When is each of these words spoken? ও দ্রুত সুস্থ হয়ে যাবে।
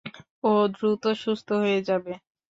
ও 0.43 0.51
দ্রুত 0.75 1.03
সুস্থ 1.21 1.47
হয়ে 1.61 1.79
যাবে। 1.87 2.13